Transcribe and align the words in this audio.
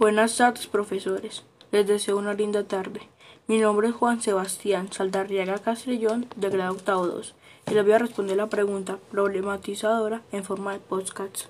Buenas 0.00 0.34
tardes, 0.38 0.66
profesores. 0.66 1.44
Les 1.72 1.86
deseo 1.86 2.16
una 2.16 2.32
linda 2.32 2.64
tarde. 2.64 3.02
Mi 3.46 3.58
nombre 3.58 3.88
es 3.88 3.94
Juan 3.94 4.22
Sebastián 4.22 4.90
Saldarriaga 4.90 5.58
Castrillón, 5.58 6.26
de 6.36 6.48
grado 6.48 6.72
octavo 6.72 7.06
2, 7.06 7.34
y 7.70 7.74
les 7.74 7.84
voy 7.84 7.92
a 7.92 7.98
responder 7.98 8.38
la 8.38 8.46
pregunta 8.46 8.96
problematizadora 9.10 10.22
en 10.32 10.42
forma 10.42 10.72
de 10.72 10.78
podcast. 10.78 11.48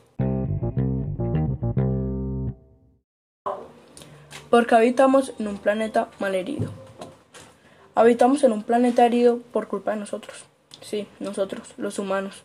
¿Por 4.50 4.66
qué 4.66 4.74
habitamos 4.74 5.32
en 5.38 5.46
un 5.46 5.58
planeta 5.58 6.08
malherido? 6.18 6.72
Habitamos 7.94 8.42
en 8.42 8.50
un 8.50 8.64
planeta 8.64 9.06
herido 9.06 9.38
por 9.52 9.68
culpa 9.68 9.92
de 9.92 9.98
nosotros. 9.98 10.44
Sí, 10.80 11.06
nosotros, 11.20 11.72
los 11.76 12.00
humanos. 12.00 12.42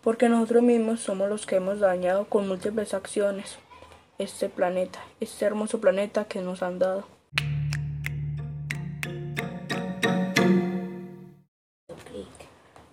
Porque 0.00 0.28
nosotros 0.28 0.62
mismos 0.62 1.00
somos 1.00 1.28
los 1.28 1.44
que 1.44 1.56
hemos 1.56 1.80
dañado 1.80 2.26
con 2.26 2.46
múltiples 2.46 2.94
acciones 2.94 3.58
este 4.20 4.50
planeta, 4.50 5.00
este 5.18 5.46
hermoso 5.46 5.80
planeta 5.80 6.26
que 6.26 6.42
nos 6.42 6.62
han 6.62 6.78
dado. 6.78 7.04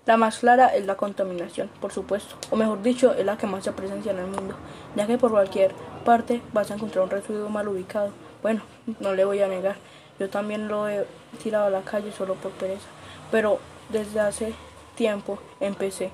La 0.05 0.15
más 0.15 0.39
clara 0.39 0.73
es 0.73 0.85
la 0.85 0.95
contaminación, 0.95 1.69
por 1.81 1.91
supuesto, 1.91 2.35
o 2.49 2.55
mejor 2.55 2.81
dicho, 2.81 3.13
es 3.13 3.25
la 3.25 3.37
que 3.37 3.45
más 3.45 3.65
se 3.65 3.73
presencia 3.73 4.13
en 4.13 4.19
el 4.19 4.27
mundo, 4.27 4.55
ya 4.95 5.05
que 5.05 5.17
por 5.17 5.31
cualquier 5.31 5.73
parte 6.05 6.41
vas 6.53 6.71
a 6.71 6.75
encontrar 6.75 7.03
un 7.03 7.09
residuo 7.09 7.49
mal 7.49 7.67
ubicado. 7.67 8.13
Bueno, 8.41 8.61
no 9.01 9.13
le 9.13 9.25
voy 9.25 9.41
a 9.41 9.49
negar, 9.49 9.75
yo 10.17 10.29
también 10.29 10.69
lo 10.69 10.87
he 10.87 11.05
tirado 11.43 11.65
a 11.65 11.69
la 11.69 11.81
calle 11.81 12.13
solo 12.13 12.35
por 12.35 12.51
pereza, 12.51 12.87
pero 13.31 13.59
desde 13.89 14.21
hace 14.21 14.53
tiempo 14.95 15.39
empecé 15.59 16.11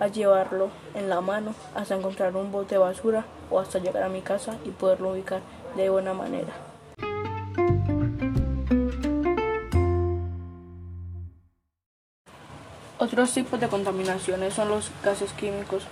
a 0.00 0.08
llevarlo 0.08 0.70
en 0.94 1.08
la 1.08 1.20
mano 1.20 1.54
hasta 1.74 1.94
encontrar 1.94 2.36
un 2.36 2.52
bote 2.52 2.74
de 2.74 2.78
basura 2.78 3.24
o 3.50 3.60
hasta 3.60 3.78
llegar 3.78 4.02
a 4.02 4.08
mi 4.08 4.22
casa 4.22 4.56
y 4.64 4.70
poderlo 4.70 5.12
ubicar 5.12 5.40
de 5.76 5.90
buena 5.90 6.14
manera. 6.14 6.52
Otros 12.98 13.32
tipos 13.32 13.60
de 13.60 13.68
contaminaciones 13.68 14.54
son 14.54 14.68
los 14.68 14.90
gases 15.02 15.32
químicos, 15.32 15.84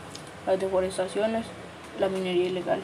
las 0.47 0.59
deforestaciones, 0.59 1.47
la 2.00 2.09
minería 2.09 2.47
ilegal. 2.47 2.81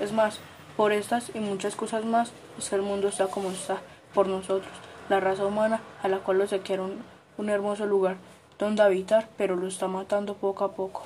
Es 0.00 0.12
más, 0.12 0.38
por 0.76 0.92
estas 0.92 1.30
y 1.34 1.40
muchas 1.40 1.76
cosas 1.76 2.04
más 2.04 2.32
el 2.72 2.82
mundo 2.82 3.08
está 3.08 3.26
como 3.26 3.50
está, 3.50 3.78
por 4.14 4.28
nosotros, 4.28 4.72
la 5.08 5.18
raza 5.18 5.44
humana 5.46 5.80
a 6.02 6.08
la 6.08 6.18
cual 6.18 6.46
se 6.48 6.60
quiere 6.60 6.82
un, 6.82 7.02
un 7.36 7.48
hermoso 7.48 7.86
lugar 7.86 8.16
donde 8.60 8.82
habitar, 8.82 9.28
pero 9.36 9.56
lo 9.56 9.66
está 9.66 9.88
matando 9.88 10.34
poco 10.34 10.64
a 10.64 10.72
poco. 10.72 11.02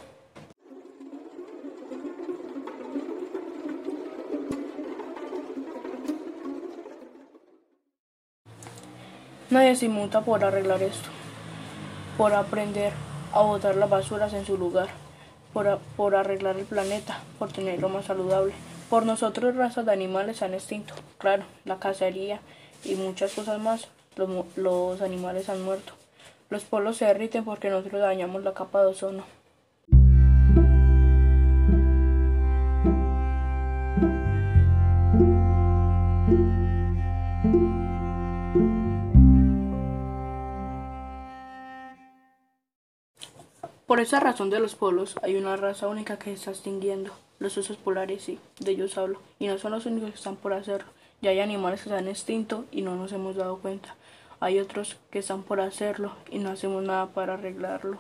Nadie 9.51 9.77
se 9.77 9.87
inmuta 9.87 10.21
por 10.23 10.45
arreglar 10.45 10.83
esto 10.83 11.09
por 12.17 12.33
aprender 12.33 12.93
a 13.33 13.43
botar 13.43 13.77
las 13.77 13.91
basuras 13.91 14.33
en 14.35 14.47
su 14.47 14.57
lugar, 14.57 14.89
por, 15.53 15.79
por 15.97 16.15
arreglar 16.15 16.57
el 16.57 16.65
planeta, 16.65 17.21
por 17.39 17.53
tenerlo 17.53 17.89
más 17.89 18.07
saludable. 18.07 18.53
Por 18.89 19.05
nosotros 19.05 19.57
razas 19.57 19.87
de 19.87 19.93
animales 19.93 20.43
han 20.43 20.55
extinto, 20.55 20.95
claro, 21.19 21.45
la 21.65 21.79
cacería 21.79 22.41
y 22.85 22.95
muchas 22.95 23.33
cosas 23.33 23.61
más, 23.61 23.89
los 24.57 25.03
animales 25.03 25.49
han 25.49 25.63
muerto. 25.63 25.95
Los 26.51 26.65
polos 26.65 26.99
se 26.99 27.07
derriten 27.07 27.45
porque 27.45 27.71
nosotros 27.71 28.01
dañamos 28.01 28.45
la 28.45 28.55
capa 28.55 28.81
de 28.83 28.87
ozono. 28.89 29.25
Por 43.87 44.01
esa 44.01 44.19
razón 44.19 44.51
de 44.51 44.59
los 44.59 44.75
polos 44.75 45.15
hay 45.23 45.37
una 45.37 45.57
raza 45.57 45.87
única 45.89 46.19
que 46.19 46.31
se 46.31 46.35
está 46.35 46.51
extinguiendo. 46.51 47.13
Los 47.39 47.57
osos 47.59 47.77
polares, 47.77 48.23
sí, 48.23 48.41
de 48.59 48.73
ellos 48.73 48.99
hablo. 48.99 49.21
Y 49.39 49.47
no 49.47 49.59
son 49.59 49.73
los 49.73 49.87
únicos 49.87 50.11
que 50.11 50.17
están 50.17 50.37
por 50.37 50.53
hacerlo. 50.53 50.89
Ya 51.23 51.31
hay 51.31 51.41
animales 51.41 51.83
que 51.83 51.91
se 51.91 51.97
han 51.97 52.09
extinto 52.09 52.65
y 52.73 52.83
no 52.83 52.97
nos 52.97 53.13
hemos 53.13 53.37
dado 53.37 53.59
cuenta. 53.59 53.95
Hay 54.45 54.61
otros 54.61 54.99
que 55.11 55.21
están 55.21 55.43
por 55.43 55.59
hacerlo 55.59 56.13
y 56.31 56.39
no 56.39 56.51
hacemos 56.51 56.83
nada 56.83 57.07
para 57.07 57.33
arreglarlo. 57.33 57.99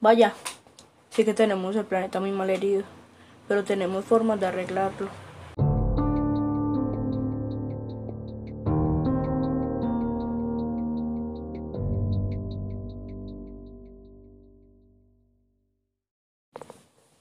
Vaya, 0.00 0.34
Sí 1.10 1.24
que 1.24 1.32
tenemos 1.32 1.76
el 1.76 1.84
planeta 1.84 2.18
muy 2.18 2.32
mal 2.32 2.50
herido, 2.50 2.82
pero 3.46 3.62
tenemos 3.62 4.04
formas 4.04 4.40
de 4.40 4.46
arreglarlo. 4.46 5.29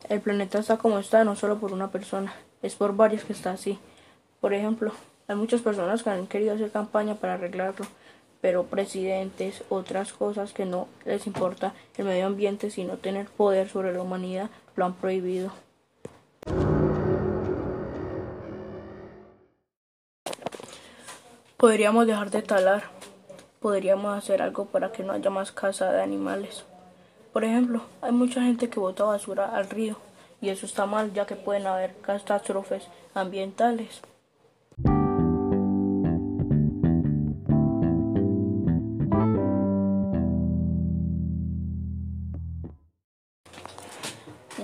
El 0.09 0.21
planeta 0.21 0.57
está 0.57 0.77
como 0.77 0.97
está 0.97 1.23
no 1.23 1.35
solo 1.35 1.59
por 1.59 1.71
una 1.71 1.91
persona, 1.91 2.33
es 2.63 2.73
por 2.73 2.95
varias 2.95 3.23
que 3.23 3.33
está 3.33 3.51
así. 3.51 3.77
Por 4.41 4.55
ejemplo, 4.55 4.91
hay 5.27 5.35
muchas 5.35 5.61
personas 5.61 6.01
que 6.01 6.09
han 6.09 6.25
querido 6.25 6.55
hacer 6.55 6.71
campaña 6.71 7.13
para 7.13 7.35
arreglarlo, 7.35 7.85
pero 8.41 8.63
presidentes, 8.63 9.63
otras 9.69 10.11
cosas 10.11 10.51
que 10.51 10.65
no 10.65 10.87
les 11.05 11.27
importa 11.27 11.75
el 11.95 12.05
medio 12.05 12.25
ambiente 12.25 12.71
sino 12.71 12.97
tener 12.97 13.27
poder 13.27 13.69
sobre 13.69 13.93
la 13.93 14.01
humanidad, 14.01 14.49
lo 14.75 14.85
han 14.85 14.95
prohibido. 14.95 15.51
Podríamos 21.55 22.07
dejar 22.07 22.31
de 22.31 22.41
talar, 22.41 22.83
podríamos 23.59 24.17
hacer 24.17 24.41
algo 24.41 24.65
para 24.65 24.91
que 24.91 25.03
no 25.03 25.13
haya 25.13 25.29
más 25.29 25.51
caza 25.51 25.91
de 25.91 26.01
animales. 26.01 26.65
Por 27.34 27.44
ejemplo, 27.44 27.84
hay 28.01 28.12
mucha 28.12 28.41
gente 28.41 28.69
que 28.69 28.79
bota 28.79 29.03
basura 29.03 29.56
al 29.56 29.69
río 29.69 29.97
y 30.41 30.50
eso 30.50 30.66
está 30.66 30.85
mal 30.85 31.13
ya 31.13 31.25
que 31.25 31.35
pueden 31.35 31.67
haber 31.67 31.95
catástrofes 32.01 32.88
ambientales. 33.13 34.01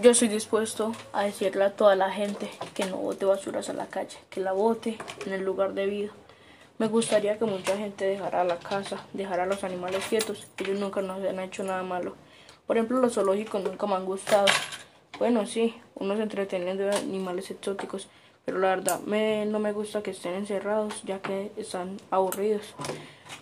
Yo 0.01 0.11
estoy 0.11 0.27
dispuesto 0.27 0.91
a 1.13 1.23
decirle 1.23 1.63
a 1.63 1.75
toda 1.75 1.95
la 1.95 2.11
gente 2.11 2.51
que 2.75 2.85
no 2.85 2.97
bote 2.97 3.25
basuras 3.25 3.69
a 3.69 3.73
la 3.73 3.87
calle, 3.87 4.17
que 4.29 4.39
la 4.39 4.51
bote 4.51 4.97
en 5.25 5.33
el 5.33 5.43
lugar 5.43 5.73
debido. 5.73 6.13
Me 6.77 6.87
gustaría 6.87 7.39
que 7.39 7.45
mucha 7.45 7.75
gente 7.77 8.05
dejara 8.05 8.43
la 8.43 8.57
casa, 8.57 9.03
dejara 9.13 9.43
a 9.43 9.47
los 9.47 9.63
animales 9.63 10.05
quietos. 10.07 10.45
Ellos 10.57 10.79
nunca 10.79 11.01
nos 11.01 11.23
han 11.23 11.39
hecho 11.39 11.63
nada 11.63 11.81
malo. 11.81 12.15
Por 12.67 12.77
ejemplo, 12.77 12.99
los 12.99 13.13
zoológicos 13.13 13.63
nunca 13.63 13.85
me 13.85 13.95
han 13.95 14.05
gustado. 14.05 14.47
Bueno, 15.19 15.45
sí, 15.45 15.75
entreteniendo 16.19 16.83
de 16.83 16.95
animales 16.95 17.51
exóticos, 17.51 18.07
pero 18.43 18.59
la 18.59 18.69
verdad 18.69 18.99
me, 19.01 19.45
no 19.45 19.59
me 19.59 19.71
gusta 19.71 20.03
que 20.03 20.11
estén 20.11 20.33
encerrados 20.33 21.03
ya 21.03 21.21
que 21.21 21.51
están 21.57 21.97
aburridos. 22.11 22.73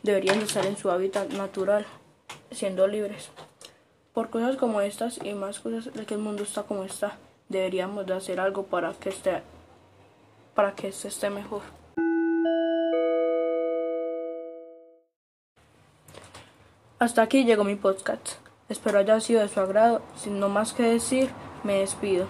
Deberían 0.03 0.41
estar 0.41 0.65
en 0.65 0.77
su 0.77 0.91
hábitat 0.91 1.31
natural, 1.31 1.85
siendo 2.51 2.87
libres. 2.87 3.29
Por 4.13 4.29
cosas 4.29 4.57
como 4.57 4.81
estas 4.81 5.19
y 5.23 5.33
más 5.33 5.59
cosas 5.59 5.93
de 5.93 6.05
que 6.05 6.13
el 6.13 6.19
mundo 6.19 6.43
está 6.43 6.63
como 6.63 6.83
está, 6.83 7.17
deberíamos 7.49 8.05
de 8.05 8.13
hacer 8.13 8.39
algo 8.39 8.63
para 8.63 8.93
que 8.93 9.09
esté 9.09 9.41
para 10.53 10.75
que 10.75 10.89
este 10.89 11.07
esté 11.07 11.31
mejor. 11.31 11.61
Hasta 16.99 17.23
aquí 17.23 17.43
llegó 17.43 17.63
mi 17.63 17.75
podcast. 17.75 18.42
Espero 18.73 18.97
haya 18.97 19.19
sido 19.19 19.41
de 19.41 19.49
su 19.49 19.59
agrado. 19.59 20.01
Sin 20.15 20.39
no 20.39 20.49
más 20.49 20.73
que 20.73 20.81
decir, 20.81 21.29
me 21.63 21.75
despido. 21.75 22.25